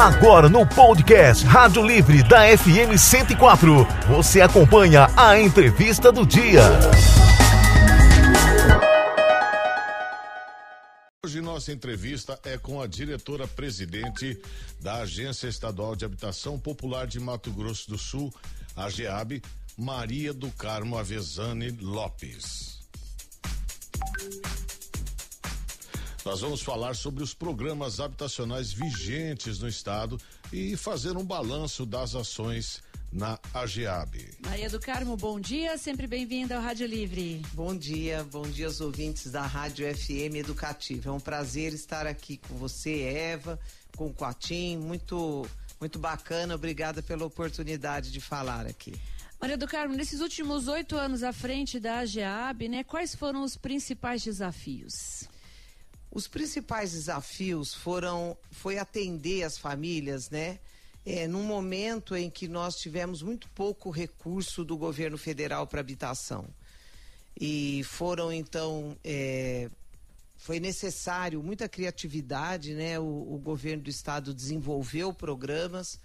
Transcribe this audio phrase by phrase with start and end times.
[0.00, 6.62] Agora no podcast Rádio Livre da FM 104, você acompanha a entrevista do dia.
[11.22, 14.40] Hoje nossa entrevista é com a diretora-presidente
[14.80, 18.32] da Agência Estadual de Habitação Popular de Mato Grosso do Sul,
[18.74, 19.42] a GEAB,
[19.76, 22.80] Maria do Carmo Avezane Lopes.
[26.24, 30.20] Nós vamos falar sobre os programas habitacionais vigentes no estado
[30.52, 34.28] e fazer um balanço das ações na AGEAB.
[34.44, 37.40] Maria do Carmo, bom dia, sempre bem-vinda ao Rádio Livre.
[37.54, 41.08] Bom dia, bom dia aos ouvintes da Rádio FM Educativa.
[41.08, 43.58] É um prazer estar aqui com você, Eva,
[43.96, 45.46] com o Coatim, muito,
[45.80, 48.92] muito bacana, obrigada pela oportunidade de falar aqui.
[49.40, 53.56] Maria do Carmo, nesses últimos oito anos à frente da AGEAB, né, quais foram os
[53.56, 55.29] principais desafios?
[56.12, 60.58] Os principais desafios foram foi atender as famílias, né?
[61.06, 66.46] É, num momento em que nós tivemos muito pouco recurso do governo federal para habitação.
[67.40, 69.70] E foram, então, é,
[70.36, 72.98] foi necessário muita criatividade, né?
[72.98, 75.98] O, o, governo do estado desenvolveu programas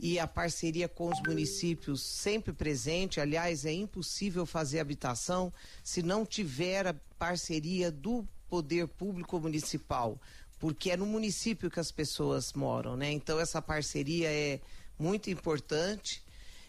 [0.00, 3.20] e a parceria com os municípios sempre presente.
[3.20, 10.20] Aliás, é impossível fazer habitação se não tiver a parceria do poder público municipal,
[10.58, 13.10] porque é no município que as pessoas moram, né?
[13.10, 14.60] Então essa parceria é
[14.98, 16.22] muito importante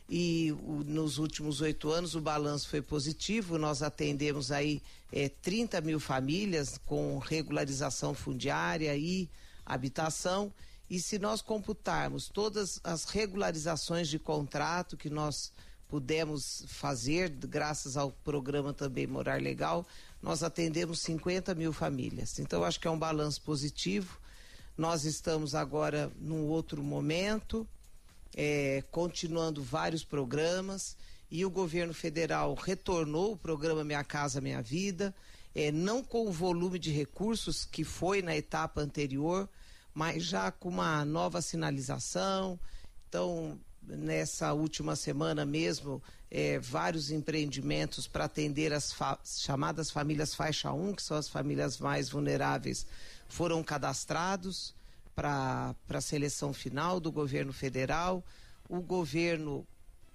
[0.10, 3.58] e o, nos últimos oito anos o balanço foi positivo.
[3.58, 4.82] Nós atendemos aí
[5.12, 9.30] é, 30 mil famílias com regularização fundiária e
[9.66, 10.54] habitação.
[10.90, 15.52] E se nós computarmos todas as regularizações de contrato que nós
[15.88, 19.86] pudemos fazer, graças ao programa também Morar Legal,
[20.26, 22.40] nós atendemos 50 mil famílias.
[22.40, 24.20] Então, acho que é um balanço positivo.
[24.76, 27.66] Nós estamos agora num outro momento,
[28.36, 30.98] é, continuando vários programas,
[31.30, 35.14] e o governo federal retornou o programa Minha Casa Minha Vida,
[35.54, 39.48] é, não com o volume de recursos que foi na etapa anterior,
[39.94, 42.60] mas já com uma nova sinalização.
[43.08, 50.72] Então, nessa última semana mesmo, é, vários empreendimentos para atender as fa chamadas famílias faixa
[50.72, 52.86] 1, que são as famílias mais vulneráveis,
[53.28, 54.74] foram cadastrados
[55.16, 58.24] para a seleção final do governo federal.
[58.68, 59.66] O governo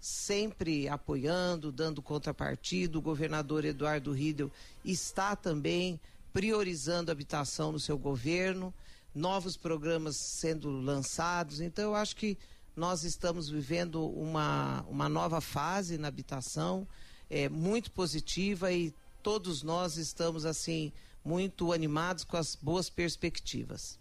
[0.01, 2.99] sempre apoiando, dando contrapartida.
[2.99, 4.51] O governador Eduardo Riedel
[4.85, 6.01] está também
[6.33, 8.73] priorizando a habitação no seu governo,
[9.15, 11.61] novos programas sendo lançados.
[11.61, 12.39] Então, eu acho que
[12.81, 16.89] nós estamos vivendo uma, uma nova fase na habitação,
[17.29, 20.91] é, muito positiva e todos nós estamos assim
[21.23, 23.99] muito animados com as boas perspectivas.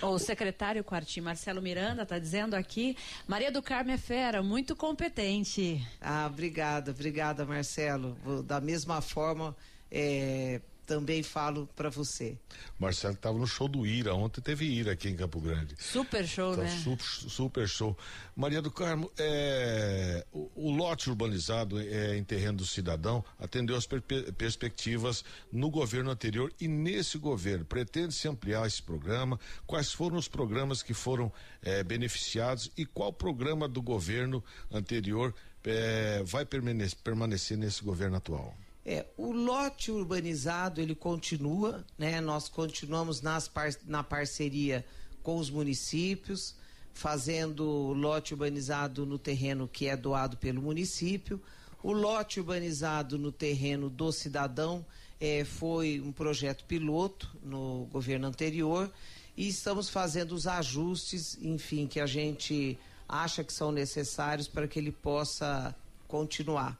[0.00, 2.96] O secretário Quartim Marcelo Miranda está dizendo aqui,
[3.28, 5.86] Maria do Carmo é fera, muito competente.
[6.00, 8.16] Ah, obrigada, obrigada Marcelo.
[8.46, 9.54] Da mesma forma,
[9.90, 10.62] é,
[10.92, 12.36] também falo para você.
[12.78, 15.74] Marcelo estava no show do Ira, ontem teve Ira aqui em Campo Grande.
[15.78, 16.80] Super show, então, né?
[16.84, 17.96] Super, super, show.
[18.36, 23.86] Maria do Carmo, é, o, o, lote urbanizado é, em terreno do cidadão atendeu as
[23.86, 24.02] per
[24.36, 27.64] perspectivas no governo anterior e nesse governo.
[27.64, 29.40] Pretende se ampliar esse programa?
[29.66, 31.32] Quais foram os programas que foram
[31.62, 38.54] é, beneficiados e qual programa do governo anterior é, vai permanecer, permanecer nesse governo atual?
[38.84, 42.20] É, o lote urbanizado ele continua, né?
[42.20, 44.84] Nós continuamos nas par na parceria
[45.22, 46.56] com os municípios,
[46.92, 51.40] fazendo lote urbanizado no terreno que é doado pelo município.
[51.82, 54.84] O lote urbanizado no terreno do cidadão
[55.20, 58.92] é, foi um projeto piloto no governo anterior
[59.36, 62.76] e estamos fazendo os ajustes, enfim, que a gente
[63.08, 65.74] acha que são necessários para que ele possa
[66.08, 66.78] continuar.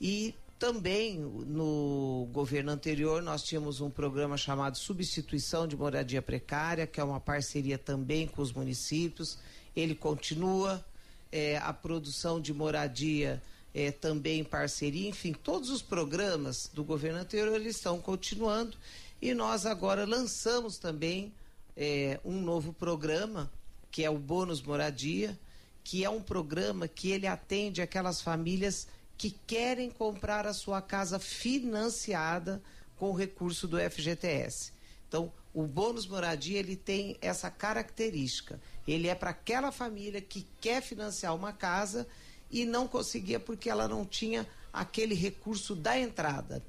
[0.00, 7.00] E também no governo anterior nós tínhamos um programa chamado Substituição de Moradia Precária, que
[7.00, 9.38] é uma parceria também com os municípios.
[9.74, 10.84] Ele continua,
[11.30, 13.42] é, a produção de moradia
[13.74, 18.76] é, também em parceria, enfim, todos os programas do governo anterior eles estão continuando
[19.20, 21.32] e nós agora lançamos também
[21.76, 23.50] é, um novo programa
[23.90, 25.38] que é o Bônus Moradia,
[25.84, 31.18] que é um programa que ele atende aquelas famílias que querem comprar a sua casa
[31.18, 32.62] financiada
[32.98, 34.72] com o recurso do FGTS.
[35.08, 38.60] Então, o bônus moradia ele tem essa característica.
[38.86, 42.06] Ele é para aquela família que quer financiar uma casa
[42.50, 46.62] e não conseguia porque ela não tinha aquele recurso da entrada.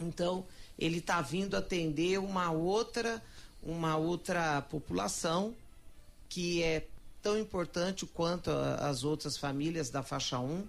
[0.00, 0.46] Então,
[0.78, 3.22] ele está vindo atender uma outra,
[3.62, 5.54] uma outra população
[6.28, 6.86] que é
[7.22, 10.66] tão importante quanto as outras famílias da faixa 1.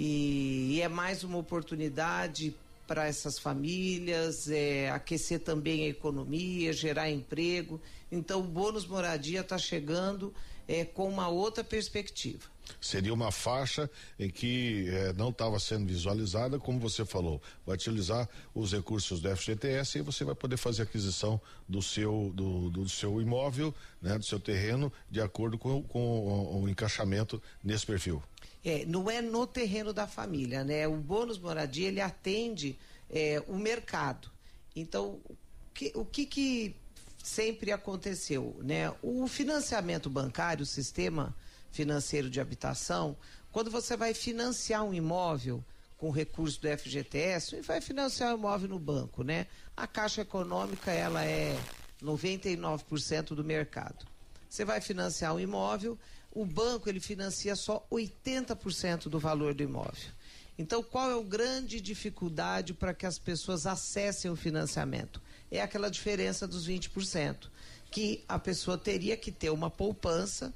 [0.00, 2.54] E, e é mais uma oportunidade
[2.86, 7.80] para essas famílias, é, aquecer também a economia, gerar emprego.
[8.10, 10.32] Então, o bônus moradia está chegando
[10.68, 12.48] é, com uma outra perspectiva.
[12.80, 18.28] Seria uma faixa em que eh, não estava sendo visualizada, como você falou, vai utilizar
[18.54, 23.22] os recursos do FGTS e você vai poder fazer aquisição do seu do, do seu
[23.22, 28.22] imóvel, né, do seu terreno, de acordo com, com o, o encaixamento nesse perfil.
[28.64, 30.86] É, não é no terreno da família, né?
[30.88, 32.78] O bônus moradia ele atende
[33.08, 34.30] é, o mercado.
[34.74, 35.36] Então, o
[35.72, 36.76] que, o que, que
[37.22, 38.92] sempre aconteceu, né?
[39.02, 41.34] O financiamento bancário, o sistema
[41.70, 43.16] financeiro de habitação,
[43.52, 45.64] quando você vai financiar um imóvel
[45.96, 49.46] com recurso do FGTS, e vai financiar um imóvel no banco, né?
[49.76, 51.58] A Caixa Econômica, ela é
[52.02, 54.06] 99% do mercado.
[54.48, 55.98] Você vai financiar um imóvel,
[56.38, 60.12] o banco ele financia só 80% do valor do imóvel.
[60.56, 65.20] Então, qual é a grande dificuldade para que as pessoas acessem o financiamento?
[65.50, 67.48] É aquela diferença dos 20%,
[67.90, 70.54] que a pessoa teria que ter uma poupança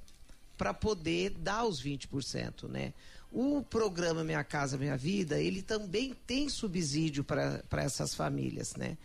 [0.57, 2.95] para poder dar os 20%, né?
[3.33, 8.97] O programa Minha Casa Minha Vida, ele também tem subsídio para essas famílias, né?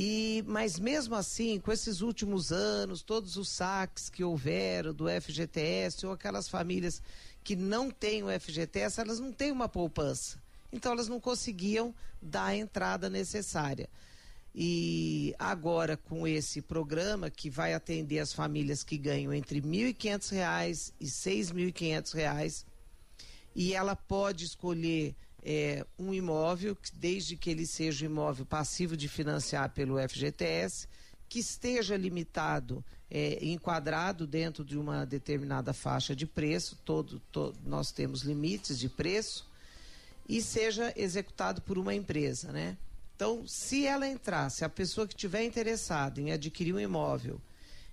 [0.00, 6.06] E, mas mesmo assim, com esses últimos anos, todos os saques que houveram do FGTS,
[6.06, 7.02] ou aquelas famílias
[7.42, 10.40] que não têm o FGTS, elas não têm uma poupança.
[10.72, 11.92] Então elas não conseguiam
[12.22, 13.88] dar a entrada necessária.
[14.54, 20.92] E agora, com esse programa que vai atender as famílias que ganham entre R$ 1.500
[21.00, 22.64] e R$ 6.500,
[23.52, 29.08] e ela pode escolher é, um imóvel, desde que ele seja um imóvel passivo de
[29.08, 30.88] financiar pelo FGTS,
[31.28, 37.92] que esteja limitado, é, enquadrado dentro de uma determinada faixa de preço, todo, todo, nós
[37.92, 39.46] temos limites de preço,
[40.28, 42.76] e seja executado por uma empresa, né?
[43.16, 47.40] Então, se ela entrar, se a pessoa que estiver interessada em adquirir um imóvel,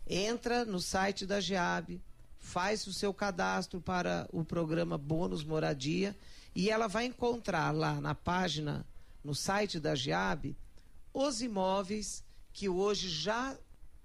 [0.07, 1.99] entra no site da GEAB,
[2.37, 6.15] faz o seu cadastro para o programa Bônus Moradia
[6.55, 8.85] e ela vai encontrar lá na página,
[9.21, 10.55] no site da GEAB,
[11.13, 12.23] os imóveis
[12.53, 13.57] que hoje já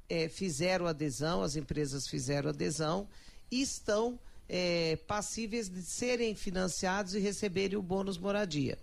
[0.09, 3.09] é, fizeram adesão, as empresas fizeram adesão
[3.51, 4.19] e estão
[4.49, 8.77] é, passíveis de serem financiados e receberem o bônus moradia.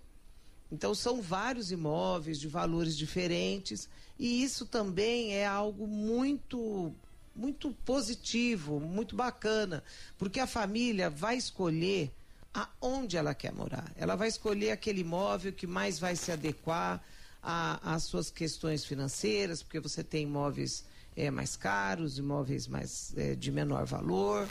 [0.72, 3.88] Então, são vários imóveis de valores diferentes
[4.18, 6.94] e isso também é algo muito
[7.36, 9.84] muito positivo, muito bacana,
[10.18, 12.10] porque a família vai escolher
[12.52, 13.92] aonde ela quer morar.
[13.96, 17.02] Ela vai escolher aquele imóvel que mais vai se adequar
[17.42, 20.84] às suas questões financeiras, porque você tem imóveis
[21.16, 24.48] é, mais caros, imóveis mais é, de menor valor,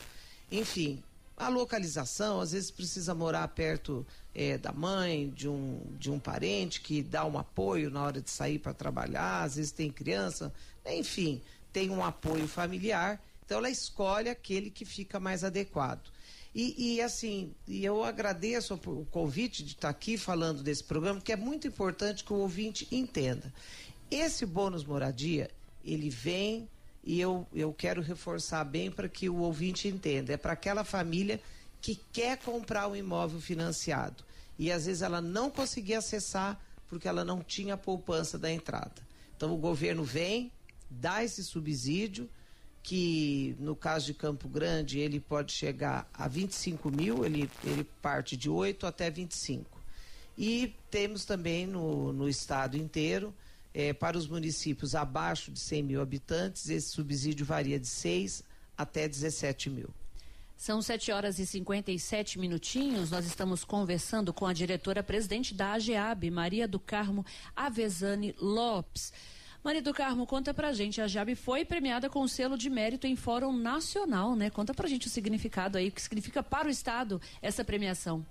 [0.51, 1.03] enfim,
[1.35, 6.81] a localização, às vezes precisa morar perto é, da mãe, de um, de um parente
[6.81, 10.51] que dá um apoio na hora de sair para trabalhar, às vezes tem criança,
[10.85, 11.41] enfim,
[11.71, 16.11] tem um apoio familiar, então ela escolhe aquele que fica mais adequado.
[16.57, 21.31] E, e assim, e eu agradeço o convite de estar aqui falando desse programa, que
[21.31, 23.53] é muito importante que o ouvinte entenda.
[24.09, 25.51] Esse bônus moradia,
[25.85, 26.67] ele vem
[27.03, 30.33] e eu, eu quero reforçar bem para que o ouvinte entenda.
[30.33, 31.39] É para aquela família
[31.79, 34.23] que quer comprar um imóvel financiado
[34.57, 39.07] e às vezes ela não conseguia acessar porque ela não tinha poupança da entrada.
[39.35, 40.51] Então o governo vem,
[40.89, 42.27] dá esse subsídio,
[42.87, 48.37] que no caso de Campo Grande ele pode chegar a 25 mil, ele, ele parte
[48.37, 49.69] de 8 até 25.
[50.37, 53.35] E temos também no, no estado inteiro
[53.73, 58.41] é, para os municípios abaixo de 100 mil habitantes, esse subsídio varia de 6
[58.77, 59.89] até 17 mil.
[60.55, 63.11] São 7 horas e 57 minutinhos.
[63.11, 69.11] Nós estamos conversando com a diretora-presidente da AGEAB, Maria do Carmo Avezani Lopes.
[69.63, 73.05] Maria do Carmo, conta pra gente, a AGEAB foi premiada com o selo de mérito
[73.05, 74.49] em Fórum Nacional, né?
[74.49, 78.25] Conta pra gente o significado aí, o que significa para o Estado essa premiação.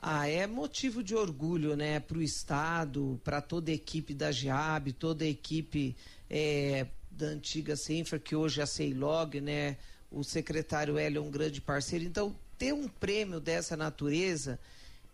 [0.00, 4.92] Ah, é motivo de orgulho, né, para o Estado, para toda a equipe da GEAB,
[4.92, 5.94] toda a equipe
[6.28, 9.76] é, da antiga Senfra, que hoje é a Ceilog, né,
[10.10, 12.04] o secretário Hélio é um grande parceiro.
[12.04, 14.58] Então, ter um prêmio dessa natureza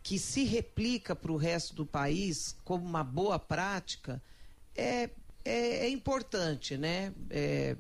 [0.03, 4.23] que se replica para o resto do país como uma boa prática
[4.75, 5.11] é,
[5.49, 7.13] é, é importante, né?
[7.31, 7.77] É,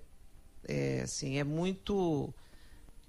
[0.66, 2.32] é, assim, é muito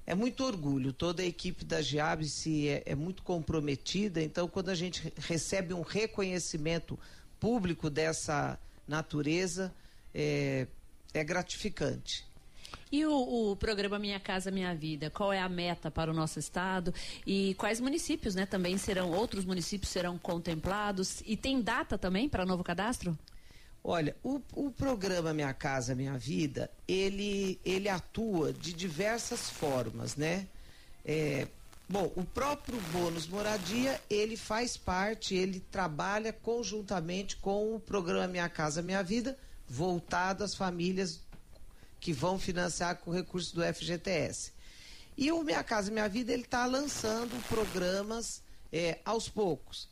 [0.05, 0.91] é muito orgulho.
[0.91, 4.21] Toda a equipe da GIAB se é, é, muito comprometida.
[4.21, 6.97] Então, quando a gente recebe um reconhecimento
[7.39, 9.73] público dessa natureza,
[10.13, 10.67] é,
[11.13, 12.27] é gratificante.
[12.91, 16.39] E o, o, programa Minha Casa Minha Vida, qual é a meta para o nosso
[16.39, 16.93] estado
[17.25, 22.45] e quais municípios, né, também serão outros municípios serão contemplados e tem data também para
[22.45, 23.17] novo cadastro?
[23.91, 30.47] Olha, o, o programa Minha Casa Minha Vida, ele ele atua de diversas formas, né?
[31.03, 31.47] É,
[31.89, 38.47] bom, o próprio bônus moradia, ele faz parte, ele trabalha conjuntamente com o programa Minha
[38.47, 39.35] Casa Minha Vida,
[39.67, 41.21] voltado às famílias
[41.99, 44.51] que vão financiar com recursos do FGTS.
[45.17, 49.89] E o Minha Casa Minha Vida, ele está lançando programas é, aos poucos.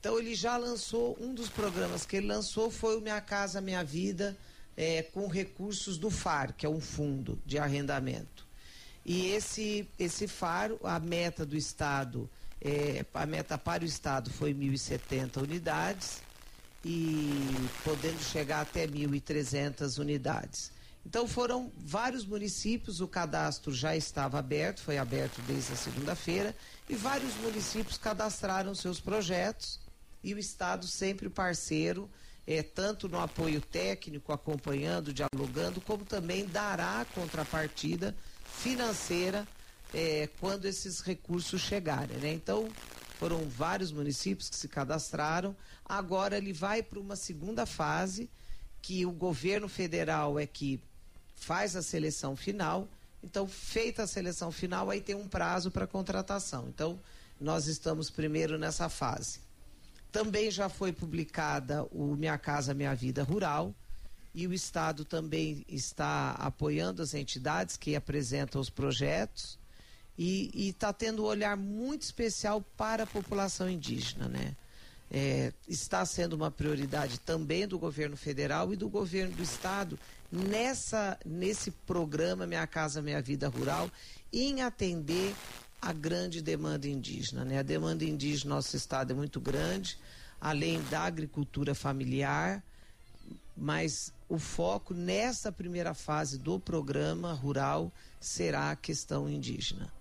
[0.00, 3.84] Então ele já lançou, um dos programas que ele lançou foi o Minha Casa Minha
[3.84, 4.34] Vida,
[4.74, 8.46] é, com recursos do FAR, que é um fundo de arrendamento.
[9.04, 12.30] E esse, esse FAR, a meta do Estado,
[12.62, 16.22] é, a meta para o Estado foi 1.070 unidades
[16.82, 17.30] e
[17.84, 20.72] podendo chegar até 1.300 unidades.
[21.04, 26.56] Então foram vários municípios, o cadastro já estava aberto, foi aberto desde a segunda-feira,
[26.88, 29.78] e vários municípios cadastraram seus projetos
[30.22, 32.10] e o Estado sempre parceiro,
[32.46, 39.46] é, tanto no apoio técnico, acompanhando, dialogando, como também dará contrapartida financeira
[39.94, 42.16] é, quando esses recursos chegarem.
[42.18, 42.32] Né?
[42.32, 42.68] Então,
[43.18, 45.54] foram vários municípios que se cadastraram.
[45.84, 48.30] Agora ele vai para uma segunda fase,
[48.82, 50.80] que o governo federal é que
[51.36, 52.88] faz a seleção final.
[53.22, 56.66] Então, feita a seleção final, aí tem um prazo para contratação.
[56.68, 56.98] Então,
[57.38, 59.40] nós estamos primeiro nessa fase.
[60.12, 63.74] Também já foi publicada o Minha Casa Minha Vida Rural
[64.34, 69.58] e o Estado também está apoiando as entidades que apresentam os projetos
[70.16, 74.54] e está tendo um olhar muito especial para a população indígena, né?
[75.10, 79.98] É, está sendo uma prioridade também do governo federal e do governo do estado
[80.30, 83.90] nessa nesse programa Minha Casa Minha Vida Rural
[84.32, 85.34] em atender
[85.80, 87.58] a grande demanda indígena, né?
[87.58, 89.98] A demanda indígena no nosso estado é muito grande,
[90.40, 92.62] além da agricultura familiar,
[93.56, 99.92] mas o foco nessa primeira fase do programa rural será a questão indígena.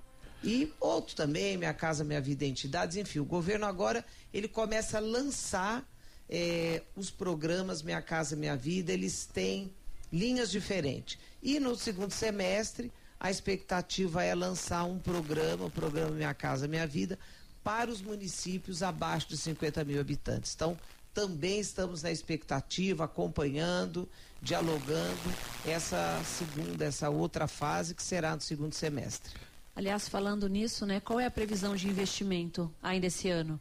[0.43, 5.01] E outro também, Minha Casa Minha Vida Entidades, enfim, o governo agora ele começa a
[5.01, 5.85] lançar
[6.29, 9.73] é, os programas Minha Casa Minha Vida, eles têm
[10.11, 11.17] linhas diferentes.
[11.41, 16.87] E no segundo semestre, a expectativa é lançar um programa, o programa Minha Casa Minha
[16.87, 17.19] Vida,
[17.63, 20.53] para os municípios abaixo de 50 mil habitantes.
[20.55, 20.77] Então,
[21.13, 24.07] também estamos na expectativa, acompanhando,
[24.41, 25.19] dialogando
[25.65, 29.33] essa segunda, essa outra fase que será no segundo semestre.
[29.75, 33.59] Aliás, falando nisso, né, qual é a previsão de investimento ainda esse ano?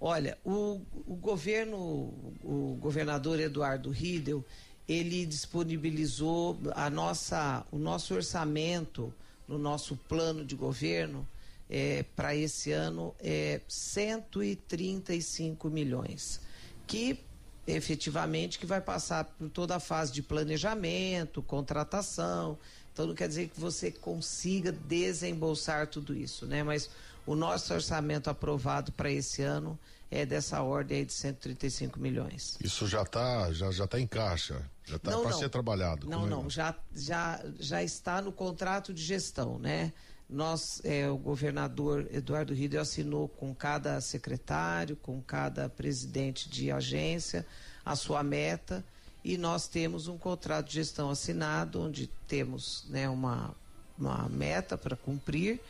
[0.00, 1.78] Olha, o, o governo,
[2.42, 4.44] o governador Eduardo Riedel,
[4.90, 9.14] ele disponibilizou a nossa, o nosso orçamento
[9.46, 11.26] no nosso plano de governo
[11.68, 16.40] é, para esse ano é 135 milhões,
[16.88, 17.20] que
[17.68, 22.58] efetivamente que vai passar por toda a fase de planejamento, contratação,
[22.92, 26.64] então não quer dizer que você consiga desembolsar tudo isso, né?
[26.64, 26.90] Mas
[27.26, 29.78] o nosso orçamento aprovado para esse ano
[30.10, 32.58] é dessa ordem de 135 milhões.
[32.60, 36.08] Isso já está já já tá em caixa, já está para ser trabalhado.
[36.08, 36.50] Não, não, é?
[36.50, 39.92] já, já já está no contrato de gestão, né?
[40.28, 47.44] Nós, é, o governador Eduardo Riedel assinou com cada secretário, com cada presidente de agência
[47.84, 48.84] a sua meta
[49.24, 53.54] e nós temos um contrato de gestão assinado, onde temos né, uma,
[53.98, 55.60] uma meta para cumprir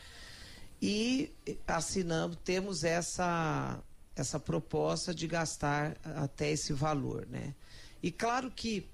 [0.81, 1.31] e
[1.67, 3.79] assinamos, temos essa,
[4.15, 7.27] essa proposta de gastar até esse valor.
[7.29, 7.53] Né?
[8.01, 8.87] E claro que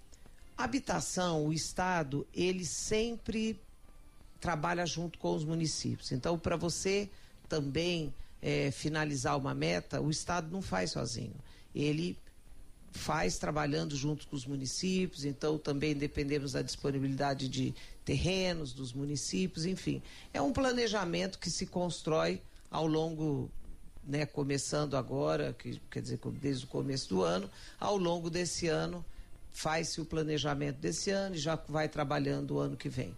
[0.57, 3.57] habitação, o Estado, ele sempre
[4.39, 6.11] trabalha junto com os municípios.
[6.11, 7.09] Então, para você
[7.47, 11.35] também é, finalizar uma meta, o Estado não faz sozinho.
[11.73, 12.17] Ele
[12.91, 19.65] faz trabalhando junto com os municípios, então também dependemos da disponibilidade de terrenos dos municípios,
[19.65, 20.01] enfim.
[20.33, 22.41] É um planejamento que se constrói
[22.71, 23.51] ao longo,
[24.03, 29.05] né, começando agora, que, quer dizer, desde o começo do ano, ao longo desse ano,
[29.51, 33.15] faz-se o planejamento desse ano e já vai trabalhando o ano que vem.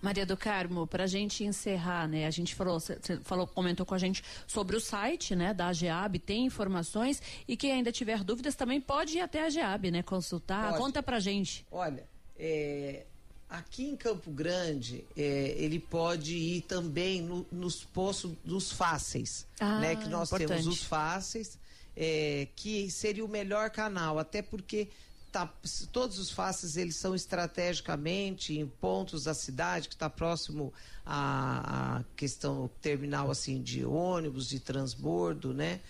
[0.00, 2.26] Maria do Carmo, para a gente encerrar, né?
[2.26, 6.18] A gente falou, você falou, comentou com a gente sobre o site, né, da AGEAB,
[6.18, 10.70] tem informações e quem ainda tiver dúvidas também pode ir até a AGEAB, né, consultar.
[10.70, 10.78] Pode.
[10.78, 11.66] Conta pra gente.
[11.70, 12.06] Olha,
[12.38, 13.04] é,
[13.48, 19.80] aqui em Campo Grande, é, ele pode ir também no, nos postos dos fáceis, ah,
[19.80, 19.96] né?
[19.96, 20.48] Que nós importante.
[20.48, 21.58] temos os fáceis,
[21.96, 24.88] é, que seria o melhor canal, até porque
[25.30, 25.52] tá,
[25.92, 30.72] todos os faces eles são estrategicamente em pontos da cidade que está próximo
[31.04, 35.80] à, à, questão terminal assim de ônibus de transbordo, né?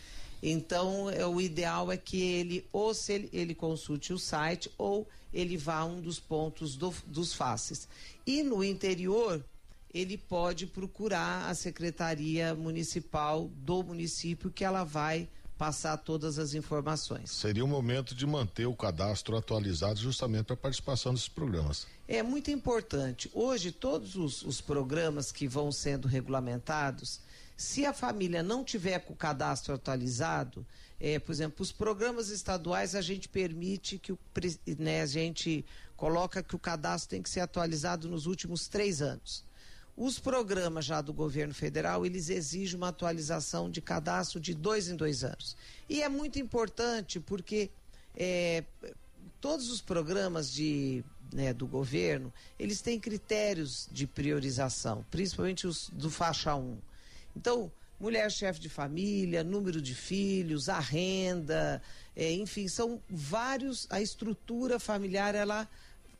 [0.42, 5.08] Então é, o ideal é que ele ou se ele, ele consulte o site ou
[5.32, 7.88] ele vá a um dos pontos do, dos faces.
[8.26, 9.44] E no interior
[9.92, 17.32] ele pode procurar a secretaria municipal do município que ela vai passar todas as informações.
[17.32, 21.86] Seria o momento de manter o cadastro atualizado justamente para a participação desses programas.
[22.06, 23.28] É muito importante.
[23.34, 27.20] Hoje, todos os, os programas que vão sendo regulamentados,
[27.56, 30.64] se a família não tiver com o cadastro atualizado,
[31.00, 34.18] é, por exemplo, os programas estaduais a gente permite que o,
[34.78, 39.44] né, a gente coloca que o cadastro tem que ser atualizado nos últimos três anos.
[40.00, 44.94] Os programas já do governo federal, eles exigem uma atualização de cadastro de dois em
[44.94, 45.56] dois anos.
[45.88, 47.68] E é muito importante porque
[48.16, 48.62] é,
[49.40, 56.08] todos os programas de, né, do governo, eles têm critérios de priorização, principalmente os do
[56.08, 56.78] faixa 1.
[57.36, 61.82] Então, mulher chefe de família, número de filhos, a renda,
[62.14, 65.68] é, enfim, são vários, a estrutura familiar, ela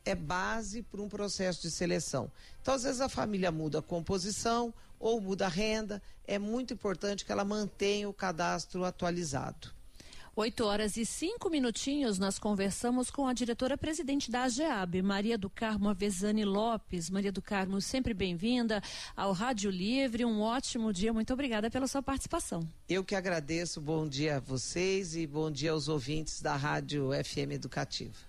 [0.09, 2.31] é base para um processo de seleção.
[2.61, 6.01] Então, às vezes, a família muda a composição ou muda a renda.
[6.27, 9.71] É muito importante que ela mantenha o cadastro atualizado.
[10.35, 15.89] Oito horas e cinco minutinhos, nós conversamos com a diretora-presidente da AGEAB, Maria do Carmo
[15.89, 17.09] Avezani Lopes.
[17.09, 18.81] Maria do Carmo, sempre bem-vinda
[19.17, 20.23] ao Rádio Livre.
[20.23, 21.11] Um ótimo dia.
[21.11, 22.61] Muito obrigada pela sua participação.
[22.87, 23.81] Eu que agradeço.
[23.81, 28.28] Bom dia a vocês e bom dia aos ouvintes da Rádio FM Educativa.